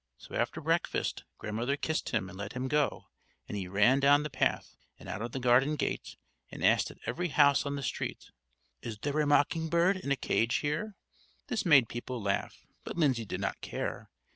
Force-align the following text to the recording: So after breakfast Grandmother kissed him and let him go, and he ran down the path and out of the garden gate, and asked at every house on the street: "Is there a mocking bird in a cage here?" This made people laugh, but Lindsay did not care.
So 0.17 0.33
after 0.33 0.61
breakfast 0.61 1.25
Grandmother 1.37 1.77
kissed 1.77 2.09
him 2.09 2.27
and 2.27 2.35
let 2.35 2.53
him 2.53 2.67
go, 2.67 3.09
and 3.47 3.55
he 3.55 3.67
ran 3.67 3.99
down 3.99 4.23
the 4.23 4.31
path 4.31 4.75
and 4.97 5.07
out 5.07 5.21
of 5.21 5.31
the 5.31 5.39
garden 5.39 5.75
gate, 5.75 6.17
and 6.49 6.65
asked 6.65 6.89
at 6.89 6.97
every 7.05 7.27
house 7.27 7.67
on 7.67 7.75
the 7.75 7.83
street: 7.83 8.31
"Is 8.81 8.97
there 8.97 9.19
a 9.19 9.27
mocking 9.27 9.69
bird 9.69 9.97
in 9.97 10.11
a 10.11 10.15
cage 10.15 10.55
here?" 10.61 10.95
This 11.49 11.67
made 11.67 11.87
people 11.87 12.19
laugh, 12.19 12.65
but 12.83 12.97
Lindsay 12.97 13.25
did 13.25 13.41
not 13.41 13.61
care. 13.61 14.09